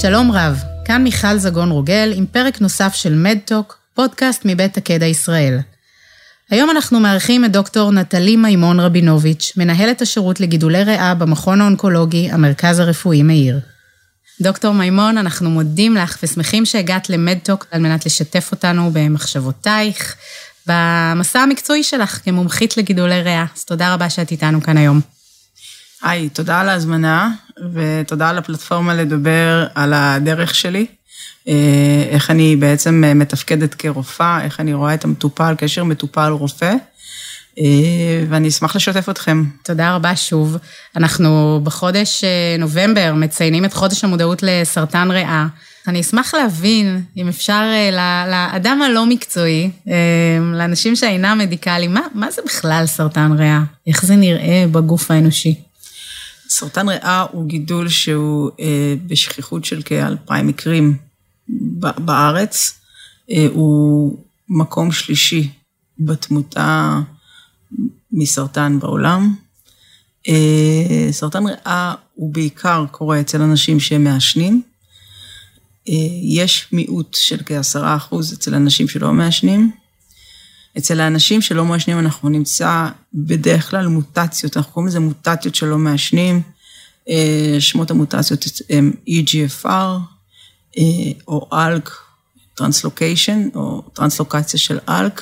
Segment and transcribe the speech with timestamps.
[0.00, 5.58] שלום רב, כאן מיכל זגון רוגל עם פרק נוסף של מדטוק, פודקאסט מבית הקדע ישראל.
[6.50, 12.78] היום אנחנו מארחים את דוקטור נטלי מימון רבינוביץ', מנהלת השירות לגידולי ריאה במכון האונקולוגי, המרכז
[12.78, 13.60] הרפואי מאיר.
[14.40, 20.16] דוקטור מימון, אנחנו מודים לך ושמחים שהגעת למדטוק על מנת לשתף אותנו במחשבותייך,
[20.66, 23.44] במסע המקצועי שלך כמומחית לגידולי ריאה.
[23.56, 25.19] אז תודה רבה שאת איתנו כאן היום.
[26.02, 27.30] היי, תודה על ההזמנה,
[27.72, 30.86] ותודה על הפלטפורמה לדבר על הדרך שלי,
[31.48, 36.74] אה, איך אני בעצם מתפקדת כרופאה, איך אני רואה את המטופל, קשר מטופל-רופא,
[37.58, 39.44] אה, ואני אשמח לשתף אתכם.
[39.62, 40.56] תודה רבה שוב.
[40.96, 45.46] אנחנו בחודש אה, נובמבר מציינים את חודש המודעות לסרטן ריאה.
[45.88, 47.62] אני אשמח להבין, אם אפשר,
[48.26, 49.70] לאדם הלא מקצועי,
[50.54, 53.60] לאנשים שאינם מדיקליים, מה, מה זה בכלל סרטן ריאה?
[53.86, 55.69] איך זה נראה בגוף האנושי?
[56.50, 60.96] סרטן ריאה הוא גידול שהוא אה, בשכיחות של כאלפיים מקרים
[61.78, 62.80] בארץ.
[63.30, 65.50] אה, הוא מקום שלישי
[65.98, 67.00] בתמותה
[68.12, 69.34] מסרטן בעולם.
[70.28, 74.62] אה, סרטן ריאה הוא בעיקר קורה אצל אנשים שהם מעשנים.
[76.22, 79.70] יש מיעוט של כעשרה אחוז אצל אנשים שלא מעשנים.
[80.78, 86.42] אצל האנשים שלא מעשנים אנחנו נמצא בדרך כלל מוטציות, אנחנו קוראים לזה מוטציות שלא מעשנים.
[87.08, 89.66] אה, שמות המוטציות הם EGFR
[90.78, 90.82] אה,
[91.28, 91.90] או ALK
[92.54, 95.20] translocation או טרנסלוקציה של ALK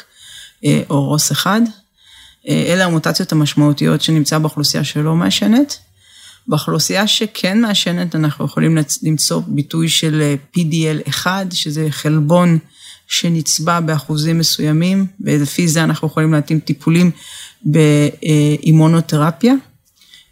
[0.65, 1.61] אה, או ROS אחד.
[2.49, 5.79] אלה המוטציות המשמעותיות שנמצא באוכלוסייה שלא מעשנת.
[6.47, 12.59] באוכלוסייה שכן מעשנת אנחנו יכולים למצוא ביטוי של PDL1, שזה חלבון
[13.09, 17.11] שנצבע באחוזים מסוימים, ולפי זה אנחנו יכולים להתאים טיפולים
[17.63, 19.55] באימונותרפיה.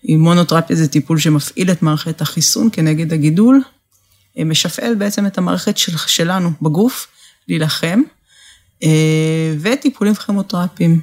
[0.05, 3.63] אימונותרפיה זה טיפול שמפעיל את מערכת החיסון כנגד הגידול,
[4.45, 7.07] משפעל בעצם את המערכת של, שלנו בגוף
[7.49, 8.03] להילחם,
[9.61, 11.01] וטיפולים כימותרפיים.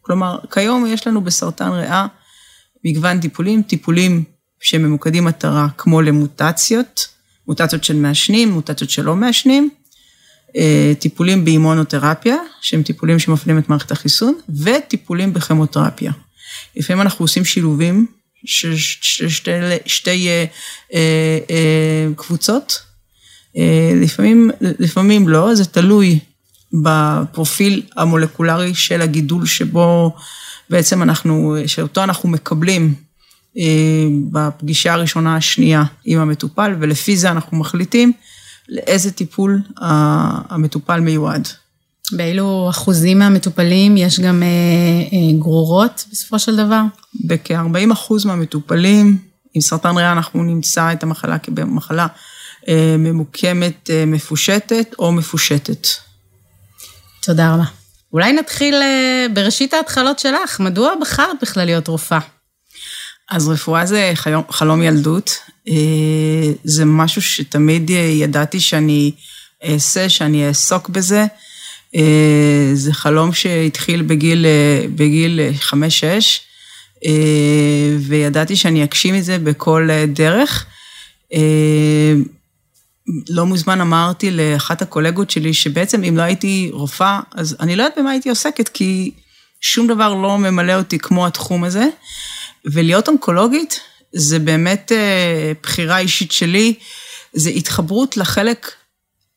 [0.00, 2.06] כלומר, כיום יש לנו בסרטן ריאה
[2.84, 4.24] מגוון טיפולים, טיפולים
[4.60, 7.08] שממוקדים מטרה כמו למוטציות,
[7.48, 9.83] מוטציות של מעשנים, מוטציות שלא מעשנים, אה,
[10.98, 16.12] טיפולים באימונותרפיה, שהם טיפולים שמפעילים את מערכת החיסון, וטיפולים בכימותרפיה.
[16.76, 18.06] לפעמים אנחנו עושים שילובים
[18.44, 19.50] של שתי,
[19.86, 20.44] שתי אה,
[20.94, 22.82] אה, אה, קבוצות,
[23.56, 26.18] אה, לפעמים, לפעמים לא, זה תלוי
[26.72, 30.16] בפרופיל המולקולרי של הגידול שבו
[30.70, 32.94] בעצם אנחנו, שאותו אנחנו מקבלים
[33.58, 38.12] אה, בפגישה הראשונה השנייה עם המטופל, ולפי זה אנחנו מחליטים
[38.68, 39.62] לאיזה טיפול
[40.50, 41.48] המטופל מיועד.
[42.12, 46.82] באילו אחוזים מהמטופלים יש גם אה, אה, גרורות בסופו של דבר?
[47.24, 49.18] בכ-40 אחוז מהמטופלים
[49.54, 52.06] עם סרטן ריאה אנחנו נמצא את המחלה כמחלה
[52.68, 55.86] אה, ממוקמת, אה, מפושטת או מפושטת.
[57.22, 57.64] תודה רבה.
[58.12, 62.18] אולי נתחיל אה, בראשית ההתחלות שלך, מדוע בחרת בכלל להיות רופאה?
[63.30, 64.12] אז רפואה זה
[64.50, 65.30] חלום, ילדות,
[66.64, 69.12] זה משהו שתמיד אה, ידעתי שאני
[69.64, 71.26] אעשה, שאני אעסוק בזה.
[71.96, 74.46] אה, זה חלום שהתחיל בגיל,
[74.94, 75.74] בגיל 5-6,
[78.00, 80.66] וידעתי שאני אגשים את זה בכל דרך.
[83.28, 87.98] לא מוזמן אמרתי לאחת הקולגות שלי, שבעצם אם לא הייתי רופאה, אז אני לא יודעת
[87.98, 89.10] במה הייתי עוסקת, כי
[89.60, 91.88] שום דבר לא ממלא אותי כמו התחום הזה.
[92.64, 93.80] ולהיות אונקולוגית
[94.14, 96.74] זה באמת אה, בחירה אישית שלי,
[97.32, 98.70] זה התחברות לחלק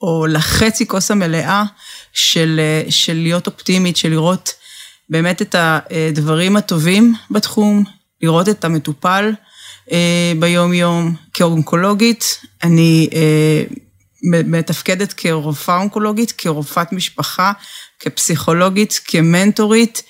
[0.02, 1.64] או לחצי כוס המלאה
[2.14, 4.54] של, אה, של להיות אופטימית, של לראות
[5.10, 7.84] באמת את הדברים הטובים בתחום,
[8.22, 9.32] לראות את המטופל
[9.92, 11.16] אה, ביום-יום.
[11.34, 13.10] כאונקולוגית, אני
[14.24, 17.52] מתפקדת כרופאה אונקולוגית, כרופאת משפחה,
[18.00, 20.04] כפסיכולוגית, כמנטורית,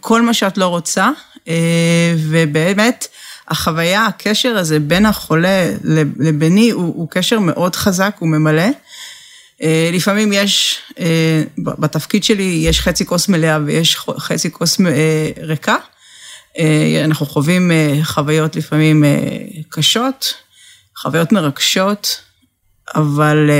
[0.00, 1.10] ככל מה שאת לא רוצה.
[1.48, 3.08] אה, ובאמת,
[3.50, 5.70] החוויה, הקשר הזה בין החולה
[6.18, 8.68] לביני הוא, הוא קשר מאוד חזק, הוא ממלא.
[9.62, 14.80] אה, לפעמים יש, אה, בתפקיד שלי יש חצי כוס מלאה ויש חצי כוס
[15.42, 15.76] ריקה.
[17.04, 17.70] אנחנו חווים
[18.02, 19.04] חוויות לפעמים
[19.68, 20.34] קשות,
[20.98, 22.20] חוויות מרגשות,
[22.94, 23.50] אבל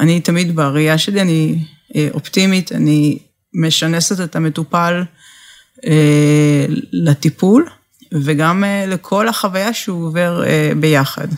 [0.00, 1.64] אני תמיד בראייה שלי, אני
[2.14, 3.18] אופטימית, אני
[3.54, 5.02] משנסת את המטופל
[5.86, 7.68] אה, לטיפול,
[8.12, 11.28] וגם אה, לכל החוויה שהוא עובר אה, ביחד.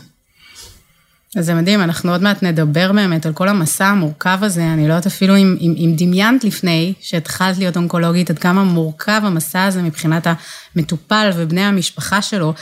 [1.35, 4.93] אז זה מדהים, אנחנו עוד מעט נדבר באמת על כל המסע המורכב הזה, אני לא
[4.93, 9.81] יודעת אפילו אם, אם, אם דמיינת לפני שהתחלת להיות אונקולוגית, עד כמה מורכב המסע הזה
[9.81, 10.27] מבחינת
[10.75, 12.53] המטופל ובני המשפחה שלו.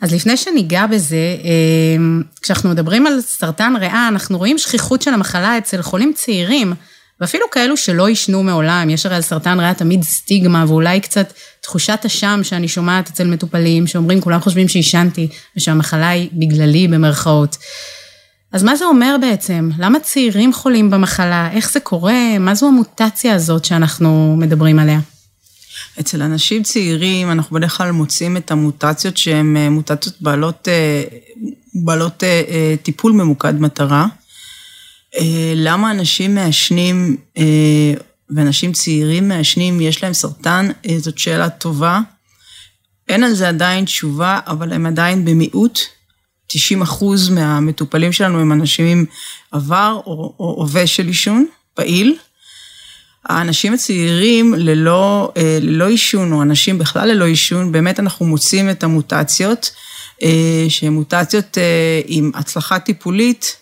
[0.00, 2.04] אז לפני שניגע בזה, אה,
[2.42, 6.72] כשאנחנו מדברים על סרטן ריאה, אנחנו רואים שכיחות של המחלה אצל חולים צעירים,
[7.20, 12.02] ואפילו כאלו שלא עישנו מעולם, יש הרי על סרטן ריאה תמיד סטיגמה, ואולי קצת תחושת
[12.06, 17.56] אשם שאני שומעת אצל מטופלים, שאומרים, כולם חושבים שעישנתי, ושהמחלה היא בגללי, במרכאות.
[18.52, 19.70] אז מה זה אומר בעצם?
[19.78, 21.50] למה צעירים חולים במחלה?
[21.52, 22.38] איך זה קורה?
[22.40, 25.00] מה זו המוטציה הזאת שאנחנו מדברים עליה?
[26.00, 31.02] אצל אנשים צעירים אנחנו בדרך כלל מוצאים את המוטציות שהן אה, מוטציות בעלות, אה,
[31.74, 34.06] בעלות אה, טיפול ממוקד מטרה.
[35.56, 37.16] למה אנשים מעשנים
[38.30, 40.70] ואנשים צעירים מעשנים, יש להם סרטן?
[40.98, 42.00] זאת שאלה טובה.
[43.08, 45.80] אין על זה עדיין תשובה, אבל הם עדיין במיעוט.
[46.46, 49.04] 90 אחוז מהמטופלים שלנו הם אנשים עם
[49.52, 52.16] עבר או הווה של עישון, פעיל.
[53.24, 58.84] האנשים הצעירים ללא, אה, ללא עישון, או אנשים בכלל ללא עישון, באמת אנחנו מוצאים את
[58.84, 59.70] המוטציות,
[60.22, 63.56] אה, שהן מוטציות אה, עם הצלחה טיפולית,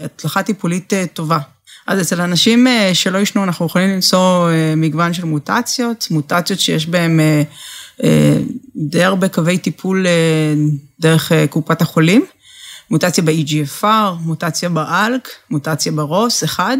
[0.00, 1.38] הצלחה טיפולית טובה.
[1.86, 7.20] אז אצל אנשים שלא עישנו, אנחנו יכולים למצוא מגוון של מוטציות, מוטציות שיש בהן
[8.76, 10.06] די הרבה קווי טיפול
[11.00, 12.24] דרך קופת החולים,
[12.90, 16.78] מוטציה ב-EGFR, מוטציה באלק, מוטציה ברוס, אחד.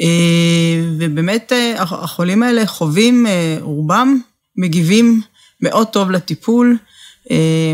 [0.00, 4.18] אה, ובאמת אה, החולים האלה חווים, אה, רובם
[4.56, 5.20] מגיבים
[5.60, 6.76] מאוד טוב לטיפול,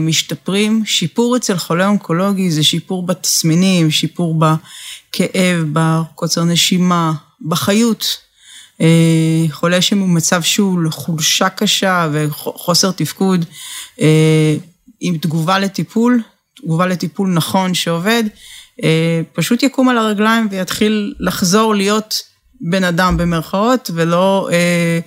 [0.00, 0.82] משתפרים.
[0.86, 7.12] שיפור אצל חולה אונקולוגי זה שיפור בתסמינים, שיפור בכאב, בקוצר נשימה,
[7.42, 8.16] בחיות.
[9.50, 13.44] חולה שבמצב שהוא לחולשה קשה וחוסר תפקוד,
[15.00, 16.22] עם תגובה לטיפול,
[16.62, 18.24] תגובה לטיפול נכון שעובד,
[18.84, 22.22] אה, פשוט יקום על הרגליים ויתחיל לחזור להיות
[22.60, 24.98] בן אדם במרכאות, ולא אה,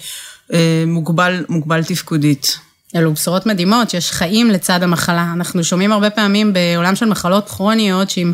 [0.54, 2.58] אה, מוגבל, מוגבל תפקודית.
[2.96, 5.32] אלו בשורות מדהימות, שיש חיים לצד המחלה.
[5.34, 8.34] אנחנו שומעים הרבה פעמים בעולם של מחלות כרוניות, שאם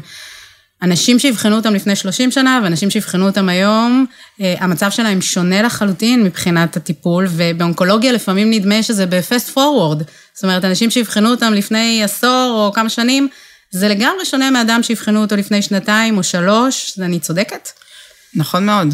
[0.82, 4.06] אנשים שיבחנו אותם לפני 30 שנה ואנשים שיבחנו אותם היום,
[4.40, 10.04] המצב שלהם שונה לחלוטין מבחינת הטיפול, ובאונקולוגיה לפעמים נדמה שזה ב-fast forward.
[10.34, 13.28] זאת אומרת, אנשים שיבחנו אותם לפני עשור או כמה שנים,
[13.72, 17.70] זה לגמרי שונה מאדם שיבחנו אותו לפני שנתיים או שלוש, אני צודקת?
[18.36, 18.94] נכון מאוד.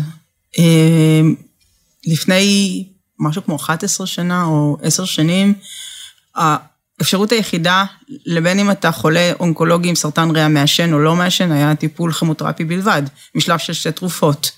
[0.58, 1.36] אמ,
[2.08, 2.84] לפני
[3.20, 5.54] משהו כמו 11 שנה או 10 שנים,
[6.36, 7.86] האפשרות היחידה,
[8.26, 12.66] לבין אם אתה חולה אונקולוגי עם סרטן ריאה מעשן או לא מעשן, היה טיפול כימותרפי
[12.66, 13.04] בלבד,
[13.36, 14.52] משלב של שתי תרופות.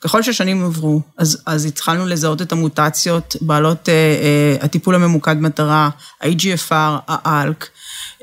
[0.00, 5.90] ככל שהשנים עברו, אז, אז התחלנו לזהות את המוטציות בעלות אה, אה, הטיפול הממוקד מטרה,
[6.20, 7.68] ה-EGFR, האלק,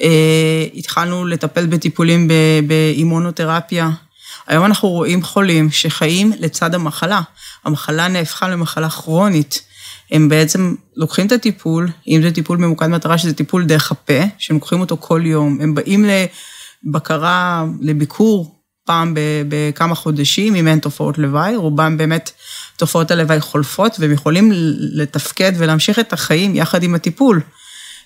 [0.02, 2.28] אה, התחלנו לטפל בטיפולים
[2.68, 3.90] באימונותרפיה.
[4.48, 7.22] היום אנחנו רואים חולים שחיים לצד המחלה.
[7.66, 9.62] המחלה נהפכה למחלה כרונית.
[10.12, 14.56] הם בעצם לוקחים את הטיפול, אם זה טיפול ממוקד מטרה, שזה טיפול דרך הפה, שהם
[14.56, 16.06] לוקחים אותו כל יום, הם באים
[16.86, 18.56] לבקרה, לביקור
[18.86, 19.13] פעם
[19.48, 22.31] בכמה חודשים, אם אין תופעות לוואי, רובם באמת
[22.78, 27.42] תופעות הלוואי חולפות, והם יכולים לתפקד ולהמשיך את החיים יחד עם הטיפול.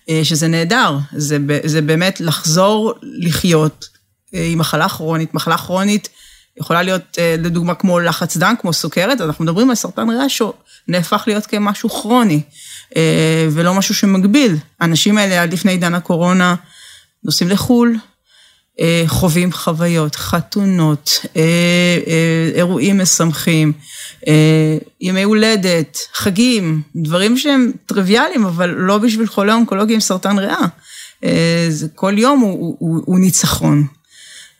[0.10, 3.91] אה, שזה נהדר, זה, זה באמת לחזור לחיות
[4.36, 5.34] אה, עם מחלה כרונית.
[5.34, 6.10] מחלה כרונית
[6.58, 11.24] יכולה להיות אה, לדוגמה כמו לחץ דם, כמו סוכרת, אנחנו מדברים על סרטן ריאה שנהפך
[11.27, 12.41] להיות כמשהו כרוני,
[13.51, 14.58] ולא משהו שמגביל.
[14.79, 16.56] האנשים האלה עד לפני עידן הקורונה
[17.24, 17.98] נוסעים לחו"ל,
[18.79, 21.41] אה, חווים חוויות, חתונות, אה,
[22.08, 23.74] אה, אירועים משמחים,
[25.01, 30.65] ימי הולדת, חגים, דברים שהם טריוויאליים, אבל לא בשביל חולה אונקולוגי עם סרטן ריאה.
[31.96, 33.88] כל יום הוא, הוא, הוא ניצחון.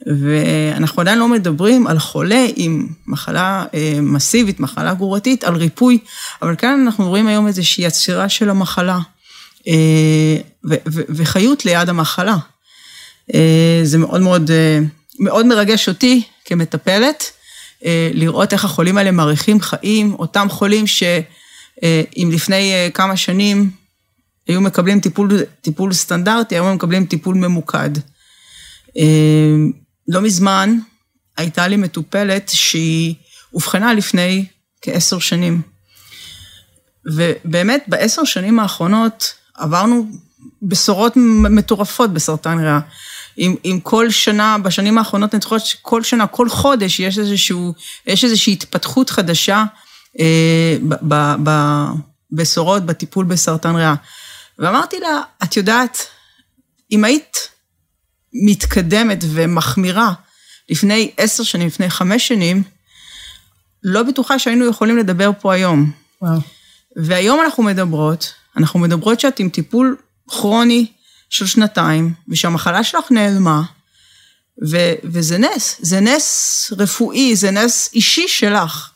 [0.06, 3.66] ואנחנו עדיין לא מדברים על חולה עם מחלה
[4.02, 5.98] מסיבית, מחלה גרורתית, על ריפוי,
[6.42, 9.00] אבל כאן אנחנו רואים היום איזושהי עצירה של המחלה,
[11.10, 12.38] וחיות ליד המחלה.
[13.34, 14.80] אה, זה מאוד מאוד, אה,
[15.20, 17.32] מאוד מרגש אותי כמטפלת,
[17.86, 23.70] אה, לראות איך החולים האלה מאריכים חיים, אותם חולים שאם לפני כמה שנים
[24.48, 25.30] היו מקבלים טיפול,
[25.62, 27.90] טיפול סטנדרטי, היום הם מקבלים טיפול ממוקד.
[30.12, 30.78] לא מזמן
[31.38, 33.16] הייתה לי מטופלת שהיא
[33.54, 34.46] אובחנה לפני
[34.82, 35.62] כעשר שנים.
[37.06, 40.08] ובאמת בעשר שנים האחרונות עברנו
[40.62, 41.14] בשורות
[41.50, 42.80] מטורפות בסרטן ריאה.
[43.38, 47.74] אם, אם כל שנה, בשנים האחרונות אני זוכרת שכל שנה, כל חודש יש איזשהו,
[48.08, 49.64] יש איזושהי התפתחות חדשה
[50.20, 50.78] אה,
[52.32, 53.96] בבשורות, בטיפול בסרטן ריאה.
[54.60, 56.08] ואמרתי לה, את יודעת,
[56.92, 57.51] אם היית
[58.34, 60.14] מתקדמת ומחמירה
[60.70, 62.64] לפני עשר שנים, לפני חמש שנים,
[63.84, 65.92] לא בטוחה שהיינו יכולים לדבר פה היום.
[66.22, 66.40] וואו.
[66.96, 69.98] והיום אנחנו מדברות, אנחנו מדברות שאת עם טיפול
[70.28, 70.92] כרוני
[71.30, 73.62] של שנתיים, ושהמחלה שלך נעלמה,
[74.70, 78.92] ו- וזה נס, זה נס רפואי, זה נס אישי שלך.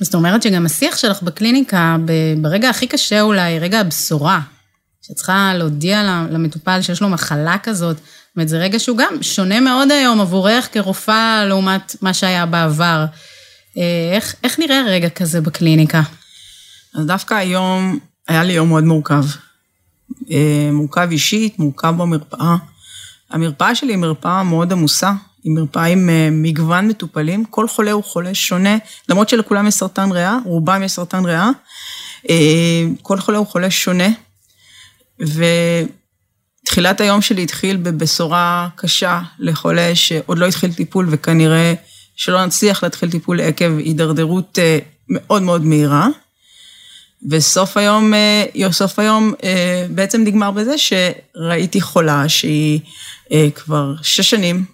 [0.00, 1.96] זאת אומרת שגם השיח שלך בקליניקה,
[2.36, 4.40] ברגע הכי קשה אולי, רגע הבשורה,
[5.02, 7.96] שצריכה להודיע למטופל שיש לו מחלה כזאת,
[8.34, 13.04] זאת אומרת, זה רגע שהוא גם שונה מאוד היום עבורך כרופאה לעומת מה שהיה בעבר.
[13.78, 16.02] אה, איך, איך נראה רגע כזה בקליניקה?
[16.94, 17.98] אז דווקא היום
[18.28, 19.24] היה לי יום מאוד מורכב.
[20.30, 22.56] אה, מורכב אישית, מורכב במרפאה.
[23.30, 25.12] המרפאה שלי היא מרפאה מאוד עמוסה,
[25.44, 28.76] היא מרפאה עם אה, מגוון מטופלים, כל חולה הוא חולה שונה,
[29.08, 31.50] למרות שלכולם יש סרטן ריאה, רובם יש סרטן ריאה,
[33.02, 34.08] כל חולה הוא חולה שונה,
[36.64, 41.74] ותחילת היום שלי התחיל בבשורה קשה לחולה שעוד לא התחיל טיפול וכנראה
[42.16, 44.78] שלא נצליח להתחיל טיפול עקב הידרדרות אה,
[45.08, 46.08] מאוד מאוד מהירה.
[47.30, 52.80] וסוף היום, אה, סוף היום אה, בעצם נגמר בזה שראיתי חולה שהיא
[53.54, 54.64] כבר שש שנים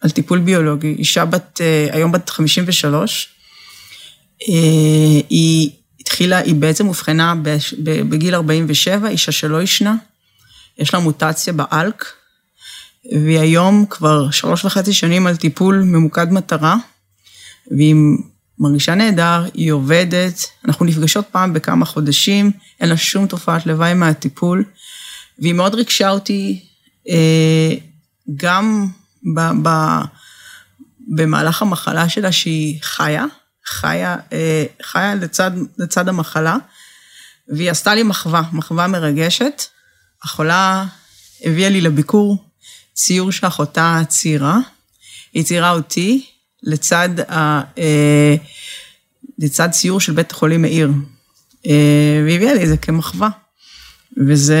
[0.00, 3.28] על טיפול ביולוגי, אישה בת, היום בת 53.
[5.30, 7.34] היא התחילה, היא בעצם אובחנה
[7.82, 9.94] בגיל 47, אישה שלא ישנה,
[10.78, 12.04] יש לה מוטציה באלק,
[13.12, 16.76] והיא היום כבר שלוש וחצי שנים על טיפול ממוקד מטרה,
[17.70, 17.94] והיא
[18.58, 24.64] מרגישה נהדר, היא עובדת, אנחנו נפגשות פעם בכמה חודשים, אין לה שום תופעת לוואי מהטיפול,
[25.38, 26.64] והיא מאוד ריגשה אותי
[27.08, 27.74] אה,
[28.36, 28.86] גם
[29.34, 29.68] ב, ב,
[31.08, 33.24] במהלך המחלה שלה שהיא חיה,
[33.66, 36.56] חיה, אה, חיה לצד, לצד המחלה,
[37.48, 39.62] והיא עשתה לי מחווה, מחווה מרגשת.
[40.22, 40.86] החולה
[41.44, 42.44] הביאה לי לביקור
[42.94, 44.02] ציור של אחותה
[45.34, 46.26] היא ציירה אותי
[46.62, 48.34] לצד, ה, אה,
[49.38, 50.90] לצד ציור של בית החולים מאיר,
[51.66, 53.28] אה, והיא הביאה לי את זה כמחווה,
[54.28, 54.60] וזה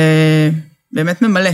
[0.92, 1.50] באמת ממלא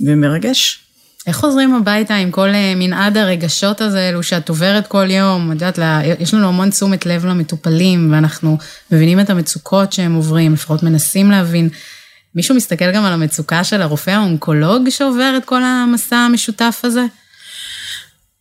[0.00, 0.80] ומרגש.
[1.26, 5.52] איך חוזרים הביתה עם כל אה, מנעד הרגשות הזה, אלו שאת עוברת כל יום?
[5.52, 5.78] את יודעת,
[6.20, 8.58] יש לנו המון תשומת לב למטופלים, ואנחנו
[8.90, 11.68] מבינים את המצוקות שהם עוברים, לפחות מנסים להבין.
[12.34, 17.06] מישהו מסתכל גם על המצוקה של הרופא האונקולוג שעובר את כל המסע המשותף הזה?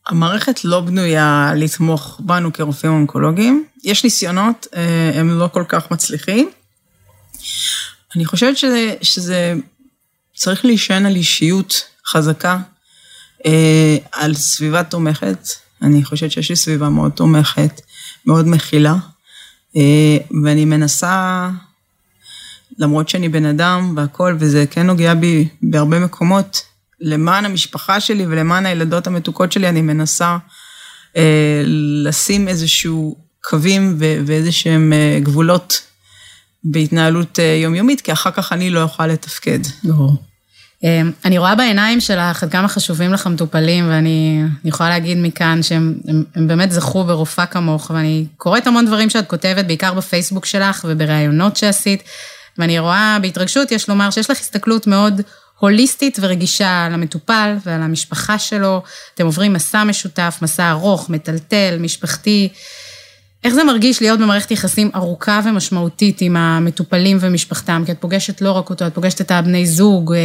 [0.07, 3.65] המערכת לא בנויה לתמוך בנו כרופאים אונקולוגיים.
[3.83, 6.49] יש ניסיונות, אה, הם לא כל כך מצליחים.
[8.15, 9.53] אני חושבת שזה, שזה
[10.35, 12.59] צריך להישען על אישיות חזקה,
[13.45, 15.47] אה, על סביבה תומכת.
[15.81, 17.81] אני חושבת שיש לי סביבה מאוד תומכת,
[18.25, 18.95] מאוד מכילה,
[19.75, 21.49] אה, ואני מנסה,
[22.77, 26.61] למרות שאני בן אדם והכול, וזה כן נוגע בי בהרבה מקומות,
[26.99, 30.37] למען המשפחה שלי ולמען הילדות המתוקות שלי, אני מנסה
[31.17, 31.61] אה,
[32.03, 35.81] לשים איזשהו קווים ואיזה שהם גבולות
[36.63, 39.59] בהתנהלות יומיומית, כי אחר כך אני לא אוכל לתפקד.
[39.83, 40.17] ברור.
[40.83, 45.95] אמ, אני רואה בעיניים שלך עד כמה חשובים לך מטופלים, ואני יכולה להגיד מכאן שהם
[46.07, 50.85] הם, הם באמת זכו ברופאה כמוך, ואני קוראת המון דברים שאת כותבת, בעיקר בפייסבוק שלך
[50.89, 52.03] ובראיונות שעשית,
[52.57, 55.21] ואני רואה בהתרגשות, יש לומר, שיש לך הסתכלות מאוד
[55.59, 58.83] הוליסטית ורגישה על המטופל ועל המשפחה שלו.
[59.15, 62.49] אתם עוברים מסע משותף, מסע ארוך, מטלטל, משפחתי.
[63.43, 67.83] איך זה מרגיש להיות במערכת יחסים ארוכה ומשמעותית עם המטופלים ומשפחתם?
[67.85, 70.17] כי את פוגשת לא רק אותו, את פוגשת את הבני זוג, אה,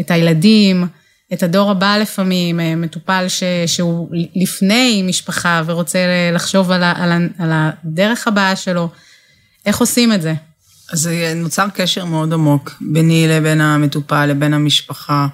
[0.00, 0.86] את הילדים,
[1.32, 5.98] את הדור הבא לפעמים, אה, מטופל ש, שהוא לפני משפחה ורוצה
[6.32, 8.88] לחשוב על, ה, על, ה, על הדרך הבאה שלו.
[9.66, 10.34] איך עושים את זה?
[10.92, 15.26] אז נוצר קשר מאוד עמוק ביני לבין המטופל, לבין המשפחה.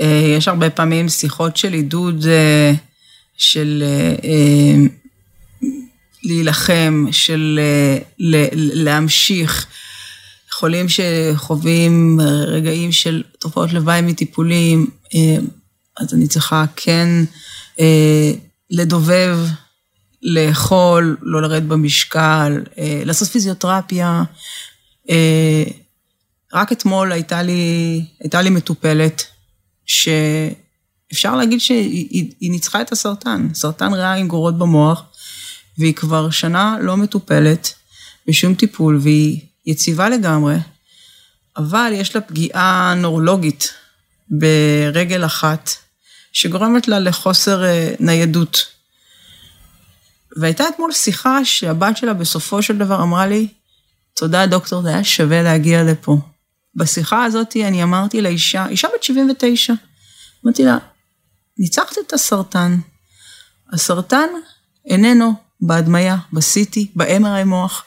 [0.00, 2.24] אה, יש הרבה פעמים שיחות של עידוד
[3.36, 3.84] של...
[6.22, 7.60] להילחם, של
[8.74, 9.66] להמשיך.
[10.60, 15.36] חולים שחווים רגעים של תופעות לוואי מטיפולים, אה,
[15.98, 17.08] אז אני צריכה כן
[17.80, 18.32] אה,
[18.70, 19.38] לדובב,
[20.22, 24.22] לאכול, לא לרדת במשקל, אה, לעשות פיזיותרפיה.
[26.52, 29.22] רק אתמול הייתה לי, הייתה לי מטופלת,
[29.86, 35.02] שאפשר להגיד שהיא ניצחה את הסרטן, סרטן ריאה עם גורות במוח,
[35.78, 37.74] והיא כבר שנה לא מטופלת
[38.26, 40.56] בשום טיפול, והיא יציבה לגמרי,
[41.56, 43.74] אבל יש לה פגיעה נורולוגית
[44.28, 45.70] ברגל אחת,
[46.32, 48.66] שגורמת לה לחוסר אה, ניידות.
[50.36, 53.48] והייתה אתמול שיחה שהבת שלה בסופו של דבר אמרה לי,
[54.20, 56.18] תודה דוקטור, זה היה שווה להגיע לפה.
[56.74, 59.72] בשיחה הזאת אני אמרתי לאישה, אישה בת 79,
[60.44, 60.78] אמרתי לה,
[61.58, 62.78] ניצחת את הסרטן.
[63.72, 64.28] הסרטן
[64.86, 67.84] איננו בהדמיה, ב-CT, ב-MRI מוח.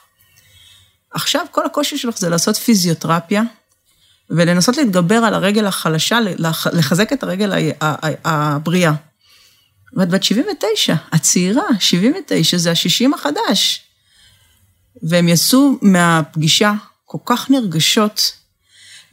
[1.12, 3.44] עכשיו כל הקושי שלך זה לעשות פיזיותרפיה
[4.30, 6.20] ולנסות להתגבר על הרגל החלשה,
[6.74, 7.72] לחזק את הרגל
[8.26, 8.94] הבריאה.
[9.98, 13.83] ואת בת 79, הצעירה, 79, זה ה-60 החדש.
[15.04, 16.74] והם יצאו מהפגישה
[17.06, 18.32] כל כך נרגשות,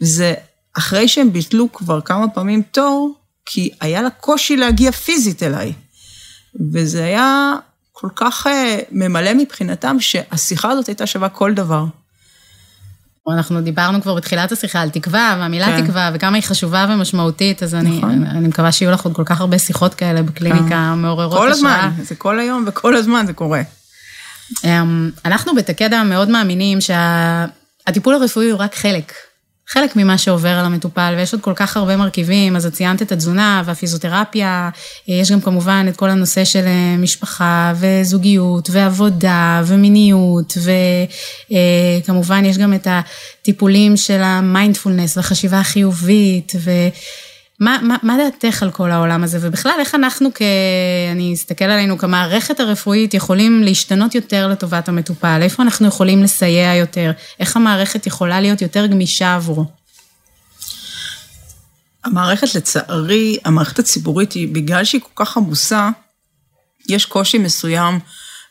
[0.00, 0.34] וזה
[0.78, 3.14] אחרי שהם ביטלו כבר כמה פעמים תור,
[3.46, 5.72] כי היה לה קושי להגיע פיזית אליי.
[6.72, 7.52] וזה היה
[7.92, 11.84] כל כך אה, ממלא מבחינתם, שהשיחה הזאת הייתה שווה כל דבר.
[13.34, 15.84] אנחנו דיברנו כבר בתחילת השיחה על תקווה, והמילה כן.
[15.84, 18.10] תקווה, וכמה היא חשובה ומשמעותית, אז נכון.
[18.10, 20.98] אני, אני מקווה שיהיו לך עוד כל כך הרבה שיחות כאלה בקליניקה כן.
[20.98, 21.42] מעוררות השראה.
[21.42, 23.62] כל הזמן, זה כל היום וכל הזמן זה קורה.
[24.64, 29.12] אמ, אנחנו בתקדה מאוד מאמינים שהטיפול הרפואי הוא רק חלק
[29.72, 33.12] חלק ממה שעובר על המטופל, ויש עוד כל כך הרבה מרכיבים, אז את ציינת את
[33.12, 34.70] התזונה והפיזיותרפיה,
[35.08, 40.58] יש גם כמובן את כל הנושא של אה, משפחה וזוגיות ועבודה ומיניות,
[42.02, 46.70] וכמובן יש גם את הטיפולים של המיינדפולנס והחשיבה החיובית, ו...
[47.60, 50.42] מה, מה, מה דעתך על כל העולם הזה, ובכלל, איך אנחנו, כ...
[51.12, 55.38] אני אסתכל עלינו כמערכת הרפואית, יכולים להשתנות יותר לטובת המטופל?
[55.42, 57.12] איפה אנחנו יכולים לסייע יותר?
[57.40, 59.64] איך המערכת יכולה להיות יותר גמישה עבורו?
[62.04, 65.90] המערכת, לצערי, המערכת הציבורית היא, בגלל שהיא כל כך עמוסה,
[66.88, 67.98] יש קושי מסוים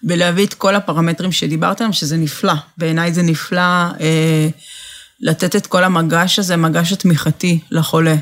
[0.03, 2.53] בלהביא את כל הפרמטרים שדיברת עליהם, שזה נפלא.
[2.77, 3.61] בעיניי זה נפלא
[3.99, 4.47] אה,
[5.19, 8.15] לתת את כל המגש הזה, מגש התמיכתי לחולה.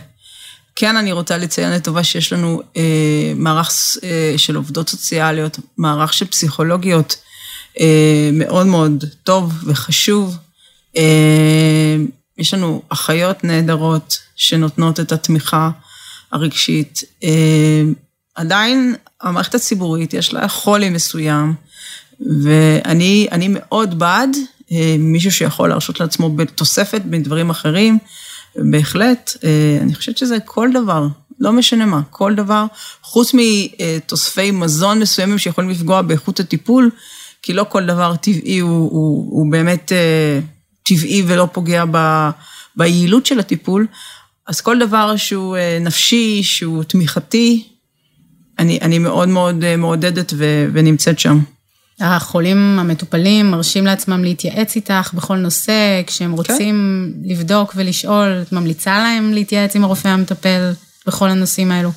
[0.79, 3.71] כן, אני רוצה לציין לטובה שיש לנו אה, מערך
[4.03, 7.15] אה, של עובדות סוציאליות, מערך של פסיכולוגיות
[7.79, 10.37] אה, מאוד מאוד טוב וחשוב.
[10.97, 11.95] אה,
[12.37, 15.69] יש לנו אחיות נהדרות שנותנות את התמיכה
[16.31, 17.03] הרגשית.
[17.23, 17.81] אה,
[18.35, 21.53] עדיין המערכת הציבורית יש לה חולי מסוים,
[22.43, 24.29] ואני מאוד בעד
[24.71, 27.99] אה, מישהו שיכול להרשות לעצמו בתוספת בדברים אחרים.
[28.55, 31.07] בהחלט, אה, אני חושבת שזה כל דבר,
[31.39, 32.65] לא משנה מה, כל דבר,
[33.01, 36.89] חוץ מתוספי מזון מסוימים שיכולים לפגוע באיכות הטיפול,
[37.41, 40.39] כי לא כל דבר טבעי הוא, הוא, הוא באמת אה,
[40.83, 42.29] טבעי ולא פוגע ב,
[42.75, 43.87] ביעילות של הטיפול,
[44.47, 47.67] אז כל דבר שהוא אה, נפשי, שהוא תמיכתי,
[48.59, 51.39] אני, אני מאוד מאוד מעודדת ו, ונמצאת שם.
[51.99, 56.37] החולים המטופלים מרשים לעצמם להתייעץ איתך בכל נושא, כשהם כן.
[56.37, 57.29] רוצים כן.
[57.29, 60.71] לבדוק ולשאול, את ממליצה להם להתייעץ עם הרופא המטפל
[61.07, 61.91] בכל הנושאים האלו?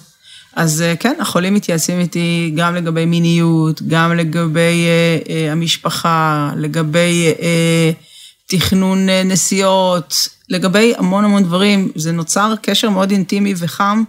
[0.57, 4.87] אז אה, כן, החולים מתייעצים איתי גם לגבי מיניות, גם לגבי
[5.23, 7.41] uh, uh, המשפחה, לגבי uh,
[8.49, 11.93] תכנון uh, נסיעות, לגבי המון המון דברים.
[11.95, 14.03] זה נוצר קשר מאוד אינטימי וחם,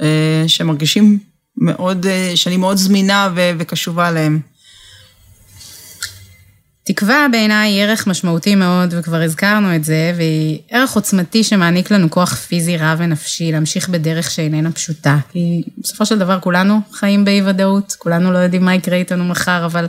[0.00, 0.04] uh,
[0.46, 1.18] שמרגישים
[1.56, 4.40] מאוד, uh, שאני מאוד זמינה ו- וקשובה להם.
[6.86, 12.10] תקווה בעיניי היא ערך משמעותי מאוד, וכבר הזכרנו את זה, והיא ערך עוצמתי שמעניק לנו
[12.10, 15.16] כוח פיזי רב ונפשי להמשיך בדרך שאיננה פשוטה.
[15.32, 19.66] כי בסופו של דבר כולנו חיים באי ודאות, כולנו לא יודעים מה יקרה איתנו מחר,
[19.66, 19.86] אבל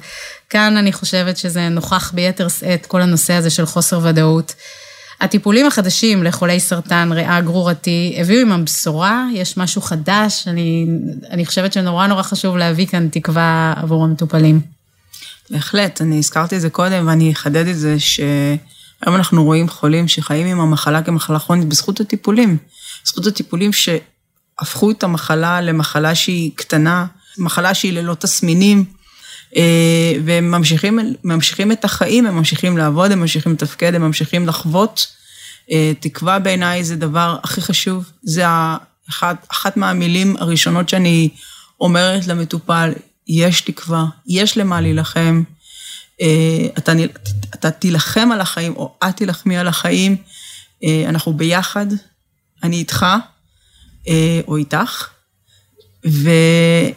[0.49, 4.53] כאן אני חושבת שזה נוכח ביתר שאת, כל הנושא הזה של חוסר ודאות.
[5.21, 10.85] הטיפולים החדשים לחולי סרטן ריאה גרורתי הביאו עמם בשורה, יש משהו חדש, אני,
[11.31, 14.74] אני חושבת שנורא נורא חשוב להביא כאן תקווה עבור המטופלים.
[15.49, 20.47] בהחלט, אני הזכרתי את זה קודם ואני אחדד את זה שהיום אנחנו רואים חולים שחיים
[20.47, 22.57] עם המחלה כמחלה כרונית בזכות הטיפולים.
[23.03, 27.05] בזכות הטיפולים שהפכו את המחלה למחלה שהיא קטנה,
[27.37, 28.85] מחלה שהיא ללא תסמינים,
[29.55, 35.07] אה, והם ממשיכים, ממשיכים את החיים, הם ממשיכים לעבוד, הם ממשיכים לתפקד, הם ממשיכים לחוות.
[35.71, 38.43] אה, תקווה בעיניי זה דבר הכי חשוב, זה
[39.09, 41.29] אחת, אחת מהמילים הראשונות שאני
[41.81, 42.93] אומרת למטופל,
[43.27, 45.43] יש תקווה, יש למה להילחם.
[46.21, 46.91] אה, אתה,
[47.55, 50.15] אתה תילחם על החיים, או את תילחמי על החיים,
[50.83, 51.85] אה, אנחנו ביחד,
[52.63, 53.05] אני איתך,
[54.07, 55.07] אה, או איתך,
[56.07, 56.29] ו,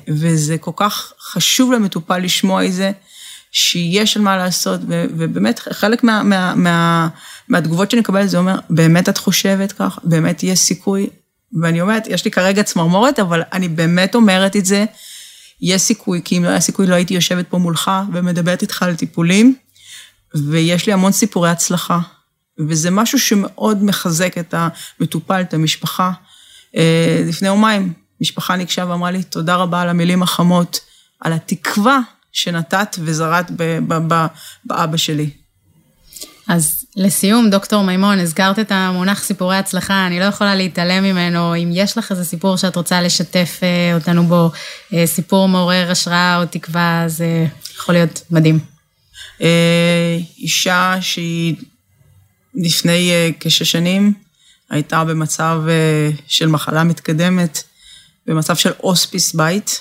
[0.08, 2.90] וזה כל כך חשוב למטופל לשמוע את זה,
[3.52, 7.08] שיש על מה לעשות, ו, ובאמת חלק מה, מה, מה,
[7.48, 9.98] מהתגובות שאני מקבלת זה אומר, באמת את חושבת כך?
[10.04, 11.06] באמת יש סיכוי?
[11.62, 14.84] ואני אומרת, יש לי כרגע צמרמורת, אבל אני באמת אומרת את זה,
[15.60, 18.96] יש סיכוי, כי אם לא היה סיכוי לא הייתי יושבת פה מולך ומדברת איתך על
[18.96, 19.56] טיפולים,
[20.34, 21.98] ויש לי המון סיפורי הצלחה.
[22.68, 26.12] וזה משהו שמאוד מחזק את המטופל, את המשפחה.
[26.76, 30.80] אה, לפני יומיים, משפחה ניגשה ואמרה לי, תודה רבה על המילים החמות,
[31.20, 31.98] על התקווה
[32.32, 33.50] שנתת וזרעת
[34.64, 35.30] באבא שלי.
[36.48, 41.56] אז לסיום, דוקטור מימון, הזכרת את המונח סיפורי הצלחה, אני לא יכולה להתעלם ממנו.
[41.56, 44.50] אם יש לך איזה סיפור שאת רוצה לשתף אה, אותנו בו,
[44.92, 48.58] אה, סיפור מעורר השראה או תקווה, זה יכול להיות מדהים.
[49.42, 51.56] אה, אישה שהיא
[52.54, 54.12] לפני כשש שנים
[54.70, 57.62] הייתה במצב אה, של מחלה מתקדמת,
[58.26, 59.80] במצב של הוספיס בית,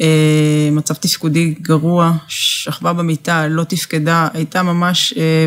[0.00, 5.46] אה, מצב תפקודי גרוע, שכבה במיטה, לא תפקדה, הייתה ממש אה,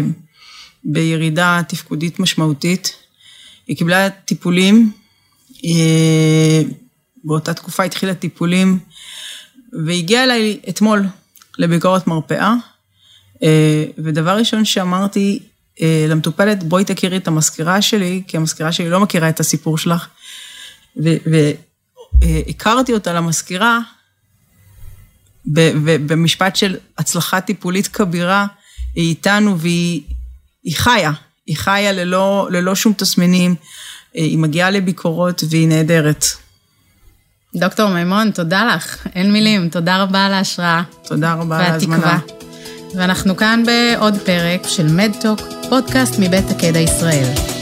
[0.88, 2.97] בירידה תפקודית משמעותית.
[3.67, 4.91] היא קיבלה טיפולים,
[7.23, 8.80] באותה תקופה התחילה טיפולים,
[9.86, 11.06] והגיעה אליי אתמול
[11.58, 12.54] לביקורת מרפאה,
[13.97, 15.39] ודבר ראשון שאמרתי,
[15.82, 20.08] אה, למטופלת, בואי תכירי את המזכירה שלי, כי המזכירה שלי לא מכירה את הסיפור שלך.
[22.21, 23.80] והכרתי אותה למזכירה
[25.45, 28.47] במשפט של הצלחה טיפולית כבירה,
[28.95, 30.02] היא איתנו והיא
[30.67, 31.12] היא חיה,
[31.45, 33.56] היא חיה ללא, ללא שום תסמינים,
[34.15, 36.25] אה, היא מגיעה לביקורות והיא נהדרת.
[37.56, 40.82] דוקטור מימון, תודה לך, אין מילים, תודה רבה על ההשראה.
[41.03, 41.97] תודה רבה על ההזמנה.
[41.97, 42.38] והתקווה.
[42.95, 47.57] ואנחנו כאן בעוד פרק של מדטוק, פודקאסט מבית הקדע ישראל.